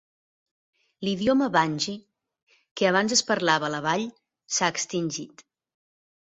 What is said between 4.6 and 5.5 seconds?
extingit.